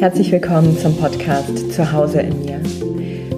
[0.00, 2.58] Herzlich willkommen zum Podcast Zuhause in mir.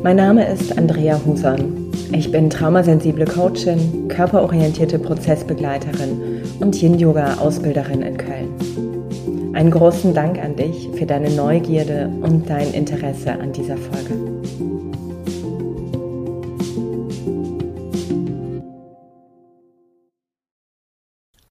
[0.04, 1.90] Mein Name ist Andrea Huson.
[2.12, 9.54] Ich bin traumasensible Coachin, körperorientierte Prozessbegleiterin und Yin-Yoga-Ausbilderin in Köln.
[9.56, 14.14] Einen großen Dank an dich für deine Neugierde und dein Interesse an dieser Folge.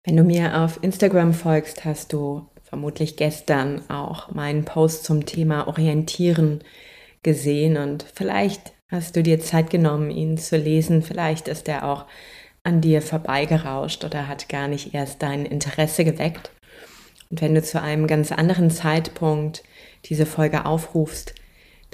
[0.06, 5.68] Wenn du mir auf Instagram folgst, hast du vermutlich gestern auch meinen Post zum Thema
[5.68, 6.64] Orientieren
[7.22, 11.02] gesehen und vielleicht hast du dir Zeit genommen, ihn zu lesen.
[11.02, 12.06] Vielleicht ist er auch
[12.64, 16.52] an dir vorbeigerauscht oder hat gar nicht erst dein Interesse geweckt.
[17.30, 19.64] Und wenn du zu einem ganz anderen Zeitpunkt
[20.06, 21.36] diese Folge aufrufst,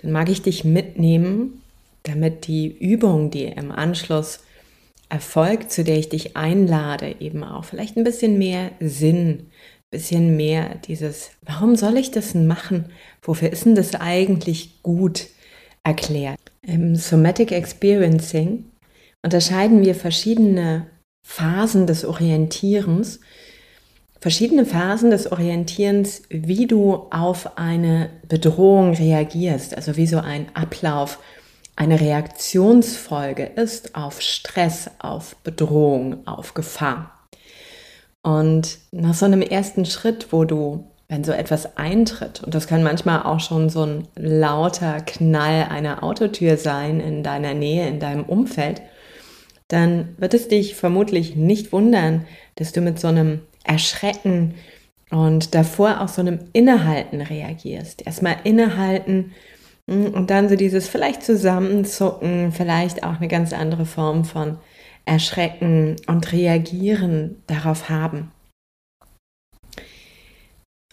[0.03, 1.63] dann mag ich dich mitnehmen,
[2.03, 4.41] damit die Übung, die im Anschluss
[5.09, 9.47] erfolgt, zu der ich dich einlade, eben auch vielleicht ein bisschen mehr Sinn
[9.89, 12.89] bisschen mehr dieses, warum soll ich das machen?
[13.21, 15.27] Wofür ist denn das eigentlich gut
[15.83, 16.39] erklärt?
[16.61, 18.65] Im Somatic Experiencing
[19.23, 20.87] unterscheiden wir verschiedene
[21.23, 23.19] Phasen des Orientierens,
[24.19, 31.19] verschiedene Phasen des Orientierens, wie du auf eine Bedrohung reagierst, also wie so ein Ablauf,
[31.75, 37.16] eine Reaktionsfolge ist auf Stress, auf Bedrohung, auf Gefahr.
[38.27, 42.83] Und nach so einem ersten Schritt, wo du, wenn so etwas eintritt, und das kann
[42.83, 48.25] manchmal auch schon so ein lauter Knall einer Autotür sein in deiner Nähe, in deinem
[48.25, 48.81] Umfeld,
[49.69, 52.25] dann wird es dich vermutlich nicht wundern,
[52.55, 54.55] dass du mit so einem Erschrecken
[55.09, 58.05] und davor auch so einem Innehalten reagierst.
[58.05, 59.31] Erstmal innehalten
[59.87, 64.57] hm, und dann so dieses vielleicht Zusammenzucken, vielleicht auch eine ganz andere Form von
[65.07, 68.31] Erschrecken und Reagieren darauf haben.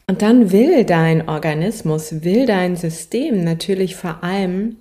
[0.06, 4.76] Und dann will dein Organismus, will dein System natürlich vor allem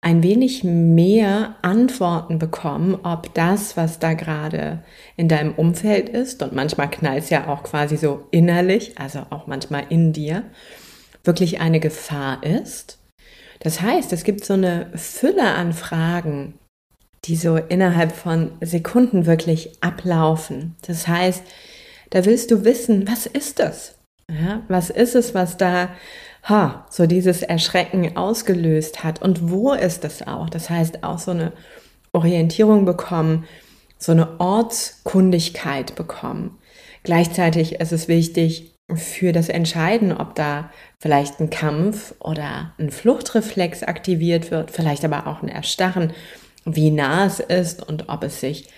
[0.00, 4.82] ein wenig mehr Antworten bekommen, ob das, was da gerade
[5.16, 9.46] in deinem Umfeld ist, und manchmal knallt es ja auch quasi so innerlich, also auch
[9.46, 10.42] manchmal in dir,
[11.22, 12.98] wirklich eine Gefahr ist.
[13.60, 16.54] Das heißt, es gibt so eine Fülle an Fragen,
[17.24, 20.76] die so innerhalb von Sekunden wirklich ablaufen.
[20.82, 21.42] Das heißt,
[22.10, 23.96] da willst du wissen, was ist das?
[24.28, 25.90] Ja, was ist es, was da
[26.44, 30.50] ha, so dieses Erschrecken ausgelöst hat und wo ist es auch?
[30.50, 31.52] Das heißt, auch so eine
[32.12, 33.44] Orientierung bekommen,
[33.98, 36.58] so eine Ortskundigkeit bekommen.
[37.04, 43.84] Gleichzeitig ist es wichtig für das Entscheiden, ob da vielleicht ein Kampf oder ein Fluchtreflex
[43.84, 46.12] aktiviert wird, vielleicht aber auch ein Erstarren
[46.64, 48.68] wie nah es ist und ob es sich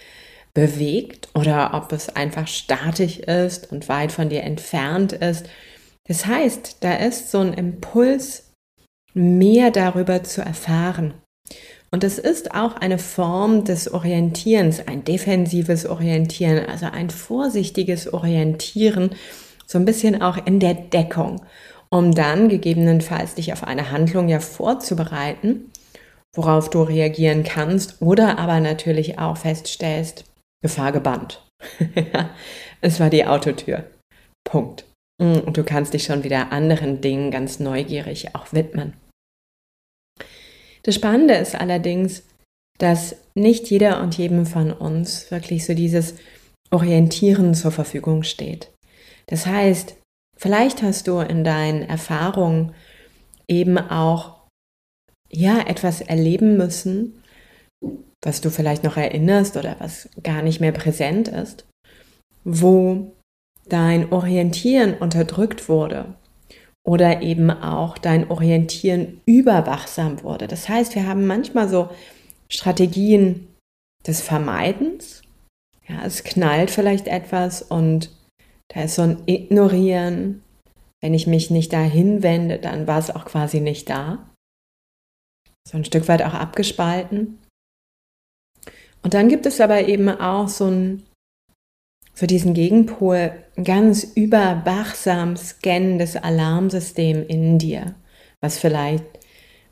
[0.54, 5.46] bewegt oder ob es einfach statisch ist und weit von dir entfernt ist.
[6.06, 8.52] Das heißt, da ist so ein Impuls,
[9.14, 11.14] mehr darüber zu erfahren.
[11.90, 19.10] Und es ist auch eine Form des Orientierens, ein defensives Orientieren, also ein vorsichtiges Orientieren,
[19.66, 21.42] so ein bisschen auch in der Deckung,
[21.90, 25.70] um dann gegebenenfalls dich auf eine Handlung ja vorzubereiten
[26.34, 30.24] worauf du reagieren kannst oder aber natürlich auch feststellst,
[30.62, 31.46] Gefahr gebannt.
[32.80, 33.84] es war die Autotür.
[34.44, 34.84] Punkt.
[35.20, 38.94] Mm, und du kannst dich schon wieder anderen Dingen ganz neugierig auch widmen.
[40.82, 42.24] Das Spannende ist allerdings,
[42.78, 46.16] dass nicht jeder und jedem von uns wirklich so dieses
[46.70, 48.70] Orientieren zur Verfügung steht.
[49.26, 49.96] Das heißt,
[50.36, 52.74] vielleicht hast du in deinen Erfahrungen
[53.48, 54.33] eben auch
[55.34, 57.22] ja, etwas erleben müssen,
[58.22, 61.66] was du vielleicht noch erinnerst oder was gar nicht mehr präsent ist,
[62.44, 63.12] wo
[63.68, 66.14] dein Orientieren unterdrückt wurde
[66.86, 70.46] oder eben auch dein Orientieren überwachsam wurde.
[70.46, 71.88] Das heißt, wir haben manchmal so
[72.48, 73.48] Strategien
[74.06, 75.22] des Vermeidens.
[75.88, 78.10] Ja, es knallt vielleicht etwas und
[78.68, 80.42] da ist so ein Ignorieren.
[81.02, 84.26] Wenn ich mich nicht dahin wende, dann war es auch quasi nicht da
[85.66, 87.38] so ein Stück weit auch abgespalten.
[89.02, 91.02] Und dann gibt es aber eben auch so, ein,
[92.14, 93.32] so diesen Gegenpol,
[93.62, 97.94] ganz überwachsam scannendes Alarmsystem in dir,
[98.40, 99.04] was vielleicht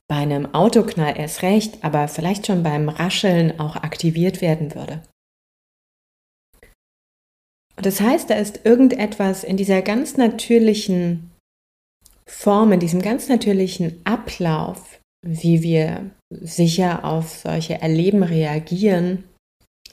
[0.09, 5.03] bei einem Autoknall erst recht, aber vielleicht schon beim Rascheln auch aktiviert werden würde.
[7.77, 11.31] Und das heißt, da ist irgendetwas in dieser ganz natürlichen
[12.27, 19.25] Form, in diesem ganz natürlichen Ablauf, wie wir sicher auf solche Erleben reagieren,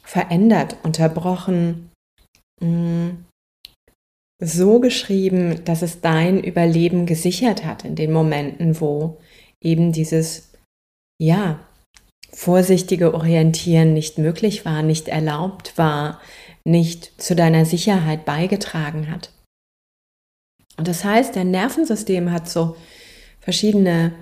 [0.03, 1.91] verändert, unterbrochen,
[2.61, 3.09] mm,
[4.41, 9.17] so geschrieben, dass es dein Überleben gesichert hat in den Momenten, wo
[9.61, 10.53] eben dieses,
[11.21, 11.59] ja,
[12.31, 16.21] vorsichtige Orientieren nicht möglich war, nicht erlaubt war,
[16.63, 19.31] nicht zu deiner Sicherheit beigetragen hat.
[20.77, 22.77] Und das heißt, dein Nervensystem hat so
[23.41, 24.13] verschiedene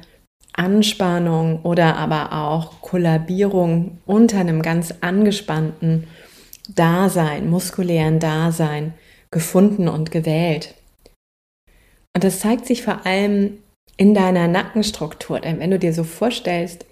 [0.58, 6.08] Anspannung oder aber auch Kollabierung unter einem ganz angespannten
[6.68, 8.94] Dasein, muskulären Dasein
[9.32, 10.74] gefunden und gewählt.
[12.16, 13.60] Und das zeigt sich vor allem
[13.98, 15.40] in deiner Nackenstruktur.
[15.40, 16.86] Denn wenn du dir so vorstellst,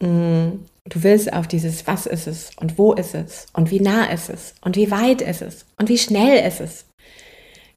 [0.00, 0.50] mm,
[0.88, 4.30] du willst auf dieses Was ist es und wo ist es und wie nah ist
[4.30, 6.86] es und wie weit ist es und wie schnell ist es,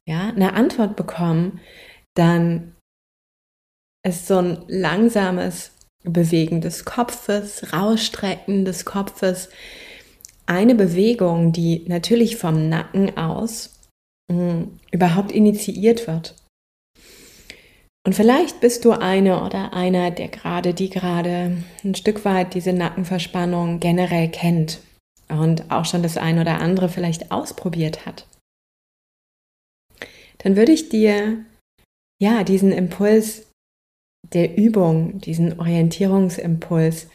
[0.08, 1.60] ja, eine Antwort bekommen,
[2.14, 2.74] dann
[4.06, 5.72] ist so ein langsames
[6.04, 9.48] Bewegen des Kopfes, Rausstrecken des Kopfes,
[10.46, 13.78] eine Bewegung, die natürlich vom Nacken aus
[14.28, 16.34] mh, mm, überhaupt initiiert wird.
[18.04, 22.72] Und vielleicht bist du eine oder einer, der gerade, die gerade ein Stück weit diese
[22.72, 24.80] Nackenverspannung generell kennt
[25.28, 28.26] und auch schon das ein oder andere vielleicht ausprobiert hat.
[30.38, 31.44] Dann würde ich dir
[32.20, 33.51] ja diesen Impuls
[34.22, 37.08] der Übung, diesen Orientierungsimpuls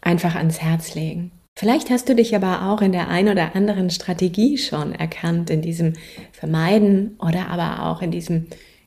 [0.00, 1.32] einfach ans Herz legen.
[1.58, 5.60] Vielleicht hast du dich aber auch in der ein oder anderen Strategie schon erkannt, in
[5.60, 5.94] diesem
[6.30, 8.46] Vermeiden oder aber auch in diesem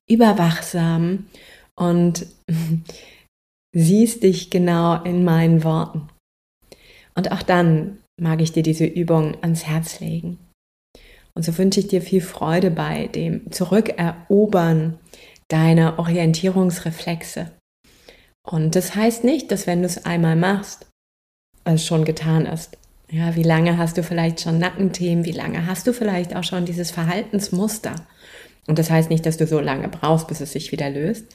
[0.09, 1.25] überwachsam
[1.75, 2.27] und
[3.75, 6.07] siehst dich genau in meinen Worten.
[7.13, 10.39] Und auch dann mag ich dir diese Übung ans Herz legen.
[11.33, 14.97] Und so wünsche ich dir viel Freude bei dem Zurückerobern
[15.49, 17.51] deiner Orientierungsreflexe.
[18.43, 20.87] Und das heißt nicht, dass wenn du es einmal machst,
[21.63, 22.77] es schon getan ist.
[23.09, 25.25] Ja, wie lange hast du vielleicht schon Nackenthemen?
[25.25, 27.95] Wie lange hast du vielleicht auch schon dieses Verhaltensmuster?
[28.67, 31.25] Und das heißt nicht, dass du so lange brauchst, bis es sich wieder löst.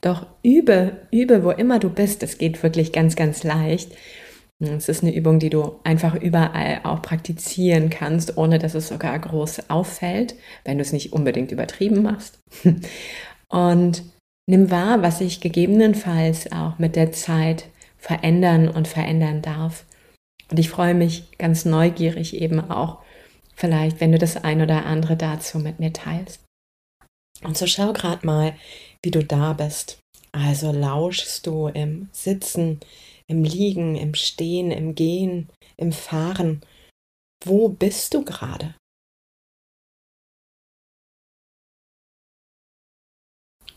[0.00, 2.22] Doch übe, übe, wo immer du bist.
[2.22, 3.92] Es geht wirklich ganz, ganz leicht.
[4.60, 9.18] Es ist eine Übung, die du einfach überall auch praktizieren kannst, ohne dass es sogar
[9.18, 12.38] groß auffällt, wenn du es nicht unbedingt übertrieben machst.
[13.48, 14.02] Und
[14.50, 19.84] nimm wahr, was sich gegebenenfalls auch mit der Zeit verändern und verändern darf.
[20.50, 22.98] Und ich freue mich ganz neugierig eben auch,
[23.54, 26.42] vielleicht, wenn du das ein oder andere dazu mit mir teilst.
[27.44, 28.54] Und so schau gerade mal,
[29.04, 29.98] wie du da bist.
[30.32, 32.80] Also lauschst du im Sitzen,
[33.28, 36.62] im Liegen, im Stehen, im Gehen, im Fahren.
[37.44, 38.74] Wo bist du gerade?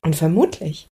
[0.04, 0.88] Und vermutlich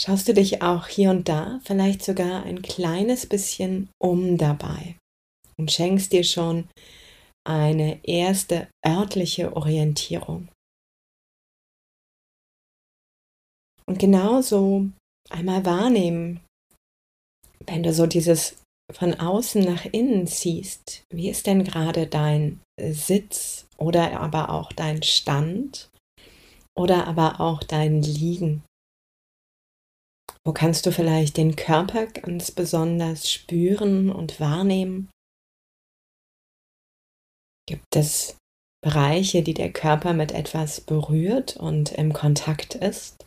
[0.00, 4.96] schaust du dich auch hier und da vielleicht sogar ein kleines bisschen um dabei
[5.58, 6.68] und schenkst dir schon
[7.44, 10.48] eine erste örtliche Orientierung.
[13.86, 14.88] Und genauso
[15.30, 16.40] einmal wahrnehmen,
[17.66, 18.62] wenn du so dieses
[18.92, 25.02] von außen nach innen ziehst, wie ist denn gerade dein Sitz oder aber auch dein
[25.02, 25.90] Stand
[26.78, 28.64] oder aber auch dein Liegen?
[30.44, 35.10] Wo kannst du vielleicht den Körper ganz besonders spüren und wahrnehmen?
[37.68, 38.38] Gibt es
[38.82, 43.26] Bereiche, die der Körper mit etwas berührt und im Kontakt ist?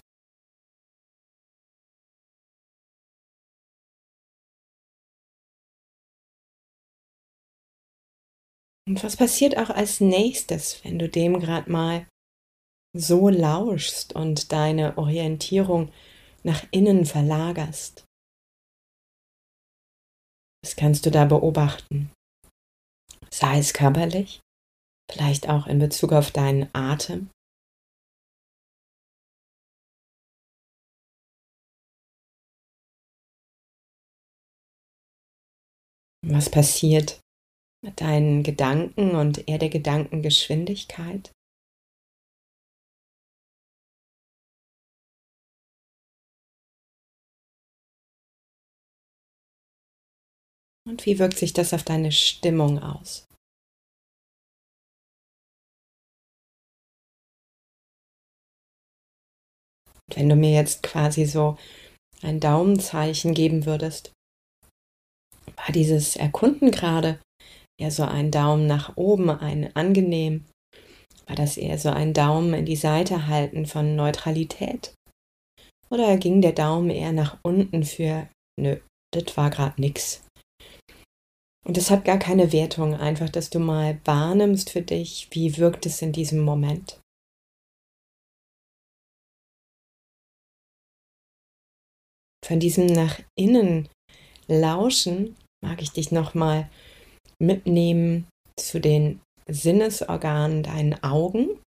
[8.88, 12.08] Und was passiert auch als nächstes, wenn du dem gerade mal
[12.94, 15.92] so lauschst und deine Orientierung
[16.44, 18.06] nach innen verlagerst?
[20.64, 22.12] Was kannst du da beobachten?
[23.32, 24.42] Sei es körperlich,
[25.12, 27.30] vielleicht auch in Bezug auf deinen Atem.
[36.24, 37.20] Was passiert
[37.84, 41.32] mit deinen Gedanken und eher der Gedankengeschwindigkeit.
[50.88, 53.28] Und wie wirkt sich das auf deine Stimmung aus?
[60.16, 61.58] wenn du mir jetzt quasi so
[62.22, 64.12] ein Daumenzeichen geben würdest,
[65.56, 67.20] war dieses Erkunden gerade
[67.80, 70.46] eher so ein Daumen nach oben, ein angenehm?
[71.28, 74.94] War das eher so ein Daumen in die Seite halten von Neutralität?
[75.90, 78.28] Oder ging der Daumen eher nach unten für,
[78.60, 78.78] nö,
[79.14, 80.22] das war gerade nix?
[81.66, 85.86] Und es hat gar keine Wertung, einfach, dass du mal wahrnimmst für dich, wie wirkt
[85.86, 87.00] es in diesem Moment.
[92.44, 93.88] Von diesem nach innen
[94.48, 96.70] lauschen mag ich dich nochmal
[97.40, 98.28] mitnehmen
[98.58, 101.60] zu den Sinnesorganen, deinen Augen.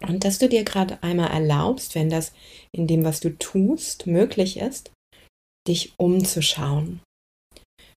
[0.00, 2.32] Und dass du dir gerade einmal erlaubst, wenn das
[2.72, 4.92] in dem, was du tust, möglich ist,
[5.66, 7.00] dich umzuschauen.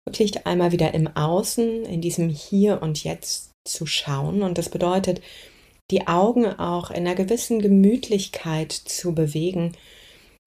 [0.08, 4.42] Wirklich einmal wieder im Außen, in diesem Hier und Jetzt zu schauen.
[4.42, 5.20] Und das bedeutet,
[5.90, 9.76] die Augen auch in einer gewissen Gemütlichkeit zu bewegen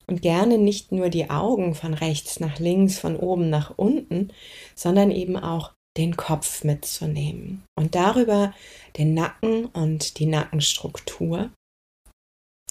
[0.07, 4.33] und gerne nicht nur die Augen von rechts nach links, von oben nach unten,
[4.73, 8.55] sondern eben auch den Kopf mitzunehmen und darüber
[8.97, 11.51] den Nacken und die Nackenstruktur.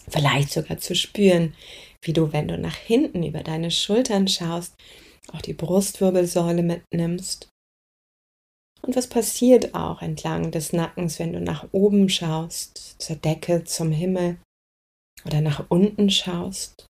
[0.09, 1.54] Vielleicht sogar zu spüren,
[2.02, 4.75] wie du, wenn du nach hinten über deine Schultern schaust,
[5.33, 7.49] auch die Brustwirbelsäule mitnimmst.
[8.83, 13.93] Und was passiert auch entlang des Nackens, wenn du nach oben schaust, zur Decke, zum
[13.93, 14.41] Himmel
[15.25, 16.87] oder nach unten schaust?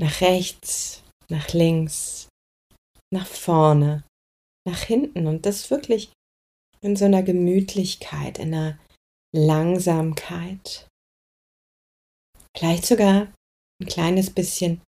[0.00, 2.28] Nach rechts, nach links,
[3.12, 4.04] nach vorne,
[4.66, 6.12] nach hinten und das wirklich
[6.80, 8.78] in so einer Gemütlichkeit, in einer
[9.32, 10.88] Langsamkeit.
[12.56, 13.32] Vielleicht sogar
[13.80, 14.82] ein kleines bisschen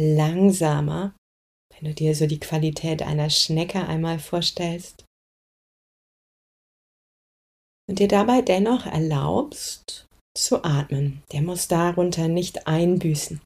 [0.00, 1.14] langsamer,
[1.70, 5.04] wenn du dir so die Qualität einer Schnecke einmal vorstellst.
[7.88, 11.22] Und dir dabei dennoch erlaubst zu atmen.
[11.32, 13.40] Der muss darunter nicht einbüßen.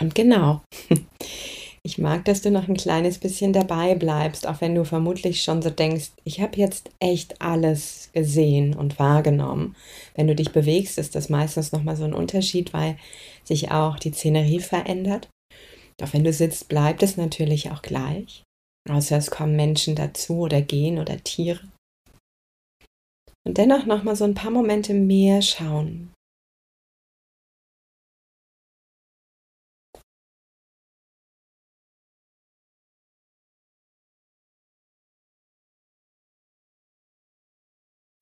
[0.00, 0.60] Und genau,
[1.82, 5.62] ich mag, dass du noch ein kleines bisschen dabei bleibst, auch wenn du vermutlich schon
[5.62, 9.76] so denkst, ich habe jetzt echt alles gesehen und wahrgenommen.
[10.14, 12.96] Wenn du dich bewegst, ist das meistens nochmal so ein Unterschied, weil
[13.44, 15.28] sich auch die Szenerie verändert.
[15.98, 18.42] Doch wenn du sitzt, bleibt es natürlich auch gleich.
[18.88, 21.60] Außer es kommen Menschen dazu oder gehen oder Tiere.
[23.46, 26.12] Und dennoch nochmal so ein paar Momente mehr schauen,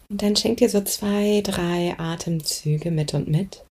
[0.09, 3.67] Und dann schenk dir so zwei, drei Atemzüge mit und mit,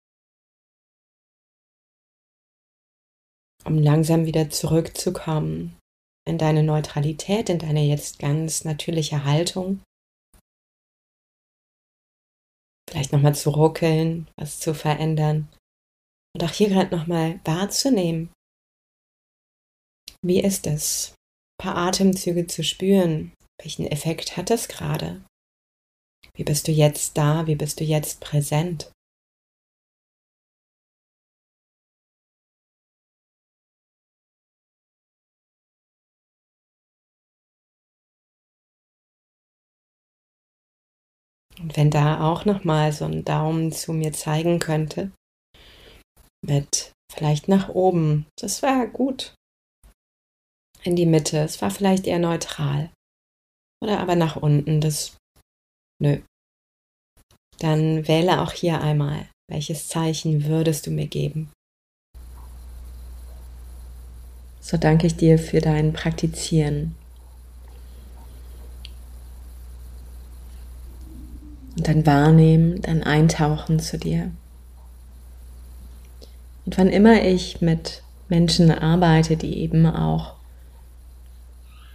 [3.66, 5.78] um langsam wieder zurückzukommen
[6.28, 9.82] in deine Neutralität, in deine jetzt ganz natürliche Haltung.
[12.90, 15.50] Vielleicht nochmal zu ruckeln, was zu verändern.
[16.36, 18.32] Und auch hier gerade nochmal wahrzunehmen.
[20.22, 21.16] Wie ist es?
[21.60, 23.34] Ein paar Atemzüge zu spüren.
[23.62, 25.24] Welchen Effekt hat das gerade?
[26.36, 27.46] Wie bist du jetzt da?
[27.46, 28.92] Wie bist du jetzt präsent?
[41.60, 45.12] Und wenn da auch noch mal so ein Daumen zu mir zeigen könnte,
[46.44, 49.36] mit vielleicht nach oben, das wäre gut.
[50.84, 52.92] In die Mitte, es war vielleicht eher neutral.
[53.82, 55.16] Oder aber nach unten, das
[56.04, 56.18] Nö.
[57.60, 61.50] Dann wähle auch hier einmal, welches Zeichen würdest du mir geben?
[64.60, 66.96] So danke ich dir für dein Praktizieren.
[71.78, 74.30] Und dann wahrnehmen, dann eintauchen zu dir.
[76.66, 80.34] Und wann immer ich mit Menschen arbeite, die eben auch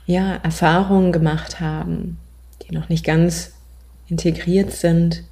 [0.06, 2.16] ja, Erfahrungen gemacht haben,
[2.62, 3.52] die noch nicht ganz
[4.08, 5.24] integriert sind,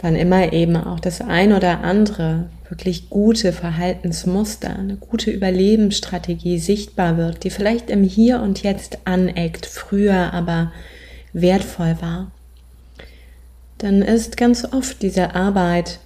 [0.00, 7.16] wann immer eben auch das ein oder andere wirklich gute Verhaltensmuster, eine gute Überlebensstrategie sichtbar
[7.16, 10.72] wird, die vielleicht im Hier und Jetzt aneckt, früher aber
[11.32, 12.32] wertvoll war,
[13.78, 15.98] dann ist ganz oft diese Arbeit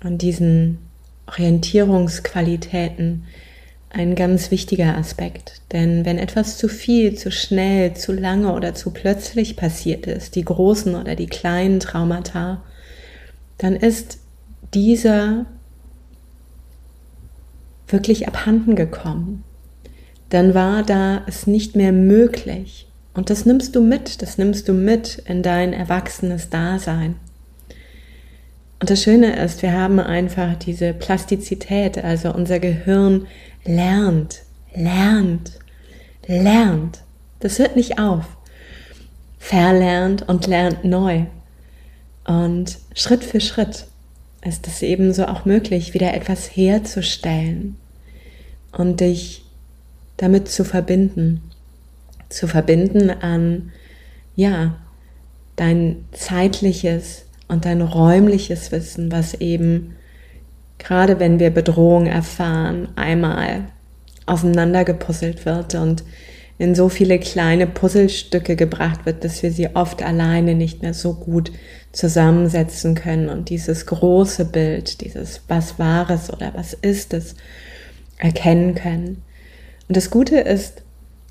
[0.00, 0.78] an diesen
[1.26, 3.24] Orientierungsqualitäten
[3.90, 5.60] ein ganz wichtiger Aspekt.
[5.72, 10.44] Denn wenn etwas zu viel, zu schnell, zu lange oder zu plötzlich passiert ist, die
[10.44, 12.62] großen oder die kleinen Traumata,
[13.58, 14.18] dann ist
[14.72, 15.46] dieser
[17.88, 19.44] wirklich abhanden gekommen.
[20.28, 22.86] Dann war da es nicht mehr möglich.
[23.12, 27.16] Und das nimmst du mit, das nimmst du mit in dein erwachsenes Dasein.
[28.80, 33.26] Und das Schöne ist, wir haben einfach diese Plastizität, also unser Gehirn
[33.64, 34.42] lernt,
[34.74, 35.52] lernt,
[36.26, 37.02] lernt.
[37.40, 38.24] Das hört nicht auf.
[39.38, 41.26] Verlernt und lernt neu.
[42.24, 43.86] Und Schritt für Schritt
[44.42, 47.76] ist es ebenso auch möglich, wieder etwas herzustellen
[48.72, 49.44] und dich
[50.16, 51.42] damit zu verbinden.
[52.30, 53.72] Zu verbinden an,
[54.36, 54.76] ja,
[55.56, 59.96] dein zeitliches und dein räumliches Wissen, was eben,
[60.78, 63.64] gerade wenn wir Bedrohung erfahren, einmal
[64.24, 66.04] aufeinander gepuzzelt wird und
[66.58, 71.14] in so viele kleine Puzzlestücke gebracht wird, dass wir sie oft alleine nicht mehr so
[71.14, 71.50] gut
[71.90, 77.34] zusammensetzen können und dieses große Bild, dieses was war es oder was ist es,
[78.18, 79.22] erkennen können.
[79.88, 80.82] Und das Gute ist,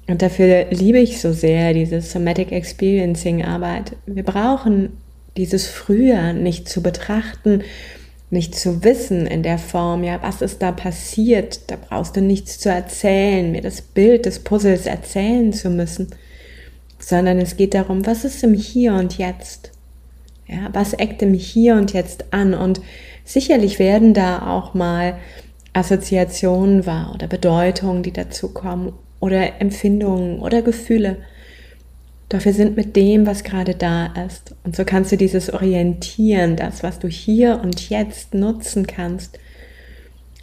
[0.07, 4.97] und dafür liebe ich so sehr diese Somatic Experiencing Arbeit, wir brauchen
[5.39, 7.63] dieses Früher nicht zu betrachten,
[8.29, 12.60] nicht zu wissen in der Form, ja, was ist da passiert, da brauchst du nichts
[12.60, 16.10] zu erzählen, mir das Bild des Puzzles erzählen zu müssen,
[17.00, 19.72] sondern es geht darum, was ist im Hier und Jetzt?
[20.46, 22.53] Ja, was eckt im Hier und Jetzt an?
[22.53, 22.81] Und
[23.24, 25.17] sicherlich werden da auch mal
[25.74, 31.17] Assoziationen wahr oder Bedeutungen, die dazu kommen oder Empfindungen oder Gefühle.
[32.29, 34.55] Doch wir sind mit dem, was gerade da ist.
[34.63, 39.39] Und so kannst du dieses Orientieren, das, was du hier und jetzt nutzen kannst,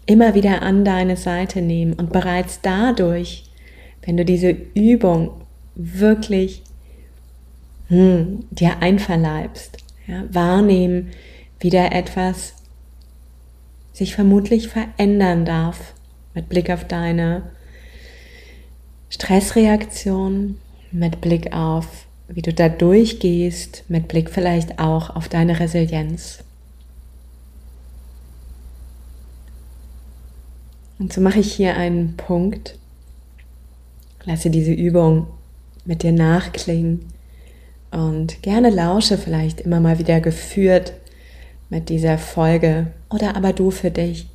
[0.04, 1.92] immer wieder an deine Seite nehmen.
[1.92, 3.44] Und bereits dadurch,
[4.04, 5.30] wenn du diese Übung
[5.76, 6.62] wirklich
[7.88, 9.78] hm, dir einverleibst,
[10.08, 11.10] ja, wahrnehmen,
[11.60, 12.54] wie da etwas
[13.92, 15.94] sich vermutlich verändern darf
[16.34, 17.42] mit Blick auf deine
[19.08, 20.58] Stressreaktion,
[20.96, 26.42] mit Blick auf, wie du da durchgehst, mit Blick vielleicht auch auf deine Resilienz.
[30.98, 32.78] Und so mache ich hier einen Punkt,
[34.24, 35.26] lasse diese Übung
[35.84, 37.04] mit dir nachklingen
[37.90, 40.94] und gerne lausche vielleicht immer mal wieder geführt
[41.68, 44.26] mit dieser Folge oder aber du für dich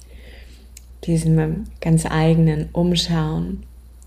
[1.05, 3.63] diesem ganz eigenen Umschauen,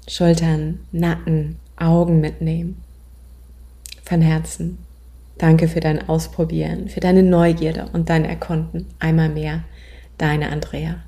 [0.06, 2.82] Schultern, Nacken, Augen mitnehmen.
[4.02, 4.78] Von Herzen.
[5.38, 8.86] Danke für dein Ausprobieren, für deine Neugierde und dein Erkunden.
[8.98, 9.64] Einmal mehr,
[10.16, 11.02] deine Andrea.